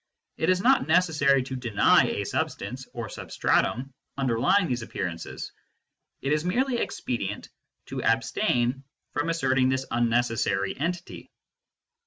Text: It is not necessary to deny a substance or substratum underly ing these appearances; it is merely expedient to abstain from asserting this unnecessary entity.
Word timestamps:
It 0.37 0.49
is 0.49 0.61
not 0.61 0.87
necessary 0.87 1.43
to 1.43 1.55
deny 1.55 2.05
a 2.07 2.23
substance 2.25 2.87
or 2.91 3.07
substratum 3.07 3.93
underly 4.17 4.59
ing 4.59 4.67
these 4.67 4.81
appearances; 4.81 5.51
it 6.23 6.33
is 6.33 6.43
merely 6.43 6.79
expedient 6.79 7.49
to 7.85 8.01
abstain 8.01 8.83
from 9.11 9.29
asserting 9.29 9.69
this 9.69 9.85
unnecessary 9.91 10.75
entity. 10.75 11.29